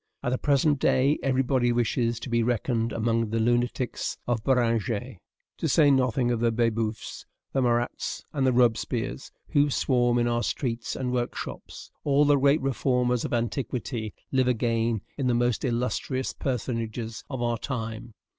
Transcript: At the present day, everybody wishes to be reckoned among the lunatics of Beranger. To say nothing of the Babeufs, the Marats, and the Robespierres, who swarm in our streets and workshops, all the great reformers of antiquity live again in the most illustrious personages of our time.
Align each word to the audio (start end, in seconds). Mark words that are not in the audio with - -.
At 0.23 0.29
the 0.31 0.39
present 0.39 0.79
day, 0.79 1.19
everybody 1.21 1.71
wishes 1.71 2.19
to 2.21 2.29
be 2.31 2.41
reckoned 2.41 2.91
among 2.91 3.29
the 3.29 3.39
lunatics 3.39 4.17
of 4.25 4.43
Beranger. 4.43 5.19
To 5.59 5.67
say 5.69 5.91
nothing 5.91 6.31
of 6.31 6.39
the 6.39 6.51
Babeufs, 6.51 7.27
the 7.53 7.61
Marats, 7.61 8.25
and 8.33 8.47
the 8.47 8.51
Robespierres, 8.51 9.31
who 9.49 9.69
swarm 9.69 10.17
in 10.17 10.27
our 10.27 10.41
streets 10.41 10.95
and 10.95 11.11
workshops, 11.13 11.91
all 12.03 12.25
the 12.25 12.35
great 12.37 12.61
reformers 12.63 13.25
of 13.25 13.31
antiquity 13.33 14.15
live 14.31 14.47
again 14.47 15.01
in 15.19 15.27
the 15.27 15.35
most 15.35 15.63
illustrious 15.63 16.33
personages 16.33 17.23
of 17.29 17.43
our 17.43 17.59
time. 17.59 18.15